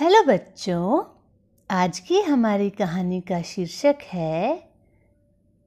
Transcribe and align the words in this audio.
Hello 0.00 0.22
बच्चों, 0.22 1.04
आज 1.70 1.98
की 1.98 2.20
हमारी 2.20 2.70
कहानी 2.70 3.20
का 3.20 3.42
शीर्षक 3.42 3.96
है 4.02 4.68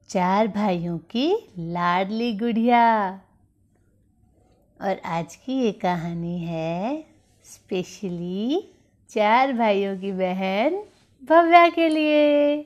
चार 0.08 0.48
भाइयों 0.48 0.98
की 0.98 1.36
लाडली 1.58 2.38
गुड़िया। 2.38 3.14
और 4.80 4.98
आज 5.04 5.36
की 5.36 5.52
ये 5.52 5.72
कहानी 5.72 6.38
है 6.38 7.04
स्पेशली 7.44 8.68
चार 9.08 9.52
भाइयों 9.52 9.98
की 9.98 10.12
बहन 10.12 10.84
भव्या 11.24 11.68
के 11.68 11.88
लिए। 11.88 12.56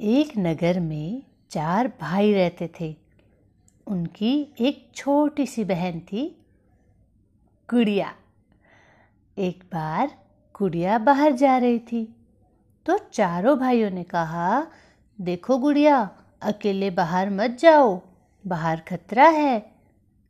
एक 0.00 0.32
नगर 0.38 0.80
में 0.80 1.22
चार 1.50 1.92
भाई 2.00 2.32
रहते 2.32 2.70
थे। 2.80 2.96
उनकी 3.86 4.46
एक 4.60 4.88
छोटी 4.94 5.46
सी 5.46 5.64
बहन 5.64 6.00
थी 6.00 6.46
गुड़िया। 7.70 8.14
एक 9.38 9.64
बार 9.64 10.10
गुड़िया 10.58 10.98
बाहर 10.98 11.32
जा 11.32 11.58
रही 11.58 11.78
थी। 11.78 12.16
तो 12.86 12.98
चारों 12.98 13.58
भाइयों 13.58 13.90
ने 13.90 14.02
कहा, 14.02 14.66
देखो 15.20 15.58
गुड़िया, 15.58 16.10
अकेले 16.42 16.90
बाहर 16.90 17.30
मत 17.30 17.50
जाओ, 17.50 18.00
बाहर 18.46 18.80
खतरा 18.80 19.28
है। 19.28 19.72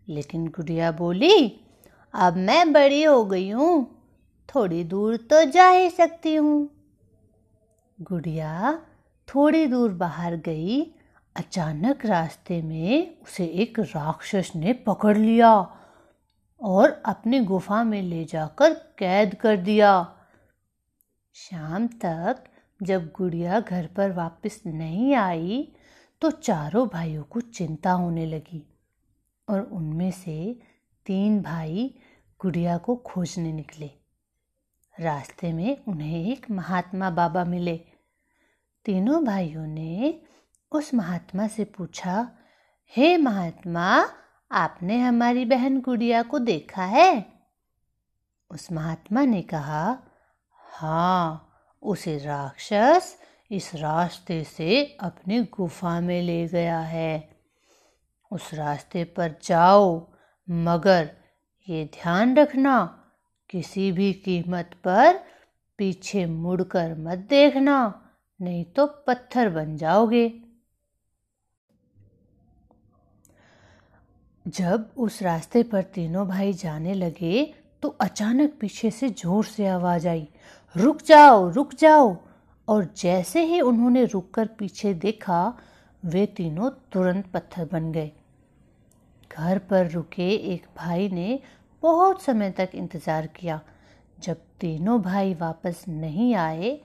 लेकिन 0.09 0.47
गुड़िया 0.47 0.92
बोली, 0.92 1.61
अब 2.14 2.37
मैं 2.37 2.73
बड़ी 2.73 3.02
हो 3.02 3.25
गई 3.25 3.51
हूँ, 3.51 4.05
थोड़ी 4.55 4.84
दूर 4.84 5.16
तो 5.16 5.45
जा 5.45 5.69
ही 5.69 5.91
सकती 5.91 6.34
हूँ। 6.34 6.70
गुड़िया 8.00 8.78
थोड़ी 9.28 9.66
दूर 9.66 9.91
बाहर 9.91 10.36
गई, 10.36 10.83
अचानक 11.36 12.06
रास्ते 12.06 12.62
में 12.62 13.23
उसे 13.23 13.45
एक 13.45 13.80
राक्षस 13.80 14.52
ने 14.56 14.73
पकड़ 14.73 15.16
लिया। 15.19 15.77
और 16.64 17.02
अपनी 17.06 17.41
गुफा 17.41 17.82
में 17.84 18.00
ले 18.02 18.24
जाकर 18.24 18.74
कैद 18.98 19.34
कर 19.34 19.56
दिया। 19.56 19.92
शाम 21.34 21.86
तक 22.05 22.45
जब 22.80 23.11
गुड़िया 23.12 23.61
घर 23.61 23.86
पर 23.86 24.12
वापस 24.12 24.61
नहीं 24.66 25.14
आई 25.14 25.72
तो 26.22 26.30
चारों 26.30 26.86
भाइयों 26.89 27.22
को 27.22 27.41
चिंता 27.41 27.92
होने 27.92 28.27
लगी 28.27 28.62
और 29.48 29.61
उनमें 29.62 30.11
से 30.11 30.61
तीन 31.06 31.41
भाई 31.42 31.94
गुड़िया 32.41 32.77
को 32.78 32.96
खोजने 32.96 33.52
निकले। 33.52 33.91
रास्ते 34.94 35.52
में 35.52 35.84
उन्हें 35.89 36.27
एक 36.27 36.50
महात्मा 36.50 37.11
बाबा 37.11 37.44
मिले। 37.44 37.77
तीनों 38.86 39.24
भाइयों 39.24 39.67
ने 39.67 40.20
उस 40.72 40.92
महात्मा 40.94 41.46
से 41.48 41.64
पूछा, 41.64 42.28
हे 42.92 43.17
महात्मा 43.17 44.05
आपने 44.55 45.00
हमारी 45.00 45.44
बहन 45.44 45.80
गुड़िया 45.80 46.22
को 46.22 46.38
देखा 46.38 46.84
है? 46.84 47.27
उस 48.50 48.72
महात्मा 48.72 49.24
ने 49.24 49.42
कहा 49.42 49.98
हाँ 50.52 51.48
उसे 51.83 52.19
राक्षस 52.19 53.20
इस 53.50 53.74
रास्ते 53.74 54.44
से 54.44 54.96
अपनी 55.00 55.42
गुफा 55.42 56.00
में 56.00 56.22
ले 56.22 56.48
गया 56.48 56.78
है। 56.78 57.36
उस 58.33 58.55
रास्ते 58.55 59.05
पर 59.05 59.34
जाओ, 59.42 60.12
मगर 60.50 61.11
ये 61.68 61.84
ध्यान 61.84 62.36
रखना, 62.36 63.05
किसी 63.50 63.92
भी 63.92 64.12
कीमत 64.12 64.70
पर 64.84 65.20
पीछे 65.78 66.27
मुड़कर 66.27 66.94
मत 66.98 67.18
देखना, 67.18 68.08
नहीं 68.41 68.64
तो 68.64 68.86
पत्थर 68.86 69.48
बन 69.48 69.77
जाओगे। 69.77 70.44
जब 74.47 74.89
उस 74.97 75.23
रास्ते 75.23 75.62
पर 75.62 75.83
तीनों 75.95 76.27
भाई 76.28 76.53
जाने 76.53 76.95
लगे 76.95 77.53
तो 77.83 77.89
अचानक 78.00 78.53
पीछे 78.61 78.91
से 78.91 79.09
ज़ोर 79.11 79.45
से 79.45 79.67
आवाज़ 79.67 80.09
आई, 80.09 80.27
रुक 80.75 81.03
जाओ 81.03 81.48
रुक 81.51 81.75
जाओ। 81.75 82.17
और 82.69 82.84
जैसे 82.97 83.45
ही 83.45 83.61
उन्होंने 83.61 84.05
रुककर 84.05 84.47
पीछे 84.59 84.92
देखा, 84.95 85.56
वे 86.03 86.27
तीनों 86.27 86.70
तुरंत 86.92 87.27
पत्थर 87.27 87.68
बन 87.73 87.91
गए। 87.92 88.11
घर 89.30 89.58
पर 89.70 89.91
रुके 89.91 90.29
एक 90.52 90.67
भाई 90.77 91.08
ने 91.08 91.39
बहुत 91.83 92.23
समय 92.23 92.51
तक 92.51 92.70
इंतज़ार 92.74 93.27
किया। 93.36 93.61
जब 94.18 94.36
तीनों 94.61 95.01
भाई 95.02 95.35
वापस 95.35 95.85
नहीं 95.89 96.35
आए, 96.35 96.79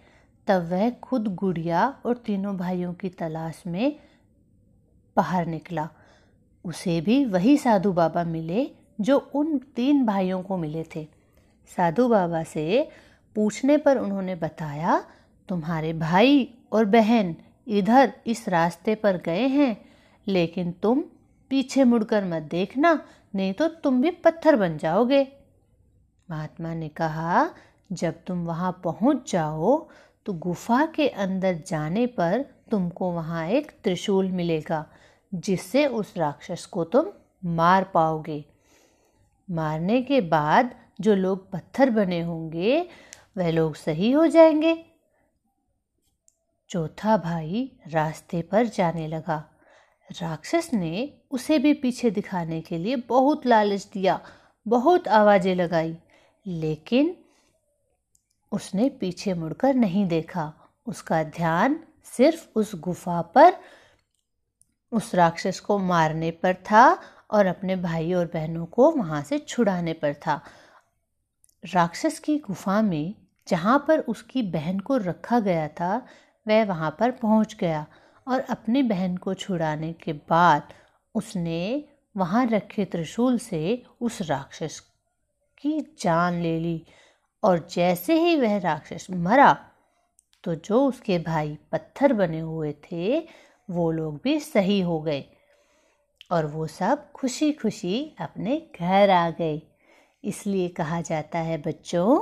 तब 0.48 0.68
वह 0.72 0.90
खुद 1.02 1.28
गुड़िया 1.36 1.88
और 2.06 2.18
तीनों 2.18 2.56
भाइयों 2.58 2.94
की 2.94 3.10
तलाश 3.10 3.64
में 3.68 4.00
बाहर 5.18 5.46
निकला। 5.46 5.90
उसे 6.66 7.00
भी 7.02 7.24
वही 7.26 7.58
साधु 7.58 7.92
बाबा 7.94 8.24
मिले 8.24 8.70
जो 9.02 9.18
उन 9.36 9.58
तीन 9.76 10.06
भाइयों 10.06 10.42
को 10.44 10.58
मिले 10.58 10.84
थे। 10.96 11.08
साधु 11.72 12.08
बाबा 12.08 12.44
से 12.44 12.90
पूछने 13.36 13.78
पर 13.78 13.98
उन्होंने 13.98 14.36
बताया, 14.36 15.04
तुम्हारे 15.50 15.94
भाई 15.94 16.50
और 16.72 16.86
बहन 16.86 17.36
इधर 17.68 18.14
इस 18.28 18.48
रास्ते 18.50 18.96
पर 18.96 19.18
गए 19.18 19.48
हैं, 19.48 19.78
लेकिन 20.28 20.72
तुम 20.84 21.04
पीछे 21.52 21.84
मुड़कर 21.84 22.26
मत 22.26 22.44
देखना, 22.52 22.94
नहीं 23.36 23.54
तो 23.54 23.68
तुम 23.68 24.02
भी 24.02 24.12
पत्थर 24.12 24.56
बन 24.56 24.78
जाओगे। 24.78 25.28
महात्मा 26.30 26.74
ने 26.74 26.88
कहा, 26.90 27.50
जब 27.92 28.24
तुम 28.28 28.46
वहाँ 28.46 28.72
पहुँच 28.84 29.32
जाओ 29.32 29.78
तो 30.26 30.34
गुफा 30.36 30.86
के 30.86 31.08
अंदर 31.08 31.62
जाने 31.68 32.06
पर 32.08 32.46
तुमको 32.72 33.12
वहाँ 33.12 33.48
एक 33.48 33.72
त्रिशूल 33.84 34.32
मिलेगा। 34.32 34.86
जिससे 35.34 35.86
उस 35.88 36.14
राक्षस 36.18 36.66
को 36.66 36.84
तुम 36.84 37.06
मार 37.46 37.84
पाओगे। 37.84 38.46
मारने 39.52 40.02
के 40.02 40.22
बाद 40.22 40.76
जो 41.02 41.16
लोग 41.16 41.52
पत्थर 41.52 41.90
बने 41.90 42.22
होंगे, 42.22 42.88
वह 43.38 43.52
लोग 43.52 43.76
सही 43.76 44.12
हो 44.12 44.28
जाएँगे। 44.28 44.86
चौथा 46.70 47.18
भाई 47.18 47.80
रास्ते 47.88 48.42
पर 48.42 48.66
जाने 48.66 49.08
लगा। 49.08 49.50
राक्षस 50.12 50.70
ने 50.74 51.14
उसे 51.32 51.60
भी 51.60 51.74
पीछे 51.74 52.12
दिखाने 52.12 52.62
के 52.62 52.78
लिए 52.78 52.96
बहुत 52.96 53.46
लालच 53.46 53.90
दिया, 53.94 54.22
बहुत 54.68 55.08
आवाज़ें 55.08 55.56
लगाई, 55.56 55.98
लेकिन 56.48 57.18
उसने 58.52 58.90
पीछे 58.90 59.34
मुड़कर 59.34 59.74
नहीं 59.74 60.08
देखा। 60.08 60.54
उसका 60.86 61.24
ध्यान 61.24 61.84
सिर्फ़ 62.04 62.48
उस 62.56 62.76
गुफा 62.76 63.22
पर 63.22 63.54
उस 64.92 65.16
राक्षस 65.16 65.60
को 65.60 65.78
मारने 65.78 66.32
पर 66.32 66.54
था 66.54 67.02
और 67.32 67.46
अपने 67.46 67.76
भाई 67.76 68.14
और 68.14 68.26
बहनों 68.26 68.66
को 68.66 68.92
वहाँ 68.92 69.22
से 69.24 69.38
छुड़ाने 69.40 69.94
पर 69.94 70.14
था। 70.14 70.42
राक्षस 71.74 72.20
की 72.20 72.38
गुफा 72.38 72.82
में 72.82 73.16
जहाँ 73.48 73.86
पर 73.88 74.00
उसकी 74.00 74.42
बहन 74.42 74.80
को 74.80 74.98
रखा 74.98 75.40
गया 75.40 75.68
था, 75.68 76.06
वह 76.48 76.66
वहाँ 76.66 76.96
पर 77.00 77.12
पहुँच 77.12 77.56
गया 77.60 77.86
और 78.28 78.40
अपनी 78.40 78.84
बहन 78.84 79.18
को 79.18 79.34
छुड़ाने 79.34 79.94
के 79.94 80.14
बाद 80.14 80.74
उसने 81.16 81.86
वहाँ 82.18 82.46
रखे 82.46 82.86
त्रिशूल 82.86 83.38
से 83.38 83.84
उस 84.02 84.22
राक्षस 84.22 84.80
की 85.58 85.96
जान 86.00 86.42
ले 86.42 86.60
ली 86.60 86.86
और 87.44 87.68
जैसे 87.72 88.14
ही 88.14 88.36
वह 88.36 88.58
राक्षस 88.58 89.08
मरा 89.12 89.66
तो 90.44 90.56
जो 90.56 90.88
उसके 90.88 91.20
भाई 91.20 91.58
पत्थर 91.72 92.14
बने 92.14 92.40
हुए 92.40 92.74
थे 92.74 93.28
वो 93.70 93.90
लोग 93.92 94.20
भी 94.24 94.40
सही 94.40 94.80
हो 94.82 95.00
गए। 95.02 95.24
और 96.32 96.46
वो 96.46 96.68
सब 96.68 97.12
खुशी 97.12 97.52
खुशी 97.54 98.16
अपने 98.22 98.62
घर 98.80 99.10
आ 99.10 99.30
गए। 99.32 99.62
इसलिए 100.24 100.68
कहा 100.70 101.02
जाता 101.02 101.40
है 101.40 101.58
बच्चों 101.58 102.18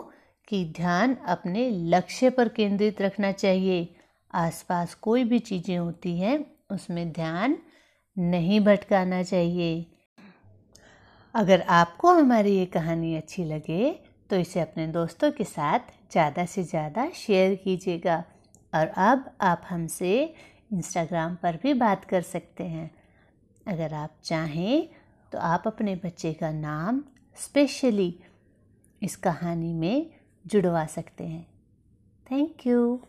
कि 0.47 0.63
ध्यान 0.75 1.15
अपने 1.27 1.69
लक्ष्य 1.89 2.29
पर 2.29 2.49
केंद्रित 2.49 3.01
रखना 3.01 3.31
चाहिए। 3.33 3.87
आसपास 4.33 4.93
कोई 4.93 5.23
भी 5.23 5.39
चीज़ें 5.41 5.77
होती 5.77 6.17
हैं, 6.19 6.45
उसमें 6.71 7.11
ध्यान 7.11 7.57
नहीं 8.17 8.59
भटकाना 8.59 9.21
चाहिए। 9.23 9.85
अगर 11.33 11.61
आपको 11.61 12.11
हमारी 12.13 12.57
ये 12.57 12.65
कहानी 12.67 13.15
अच्छी 13.15 13.43
लगे 13.45 13.91
तो 14.29 14.35
इसे 14.35 14.59
अपने 14.59 14.87
दोस्तों 14.89 15.31
के 15.31 15.43
साथ 15.43 15.79
ज़्यादा 16.11 16.45
से 16.45 16.63
ज़्यादा 16.63 17.09
शेयर 17.15 17.55
कीजिएगा। 17.55 18.23
और 18.73 18.87
अब 18.87 19.29
आप 19.41 19.61
हमसे 19.69 20.33
इंस्टाग्राम 20.73 21.35
पर 21.35 21.59
भी 21.63 21.73
बात 21.73 22.05
कर 22.05 22.21
सकते 22.21 22.63
हैं। 22.63 22.91
अगर 23.67 23.93
आप 23.93 24.15
चाहें 24.23 24.89
तो 25.31 25.37
आप 25.37 25.63
अपने 25.67 25.95
बच्चे 25.95 26.33
का 26.33 26.51
नाम 26.51 27.03
स्पेशली 27.35 28.19
इस 29.03 29.15
कहानी 29.15 29.73
में 29.73 30.09
जुड़वा 30.45 30.85
सकते 30.85 31.23
हैं। 31.23 31.47
Thank 32.31 32.67
you 32.67 33.01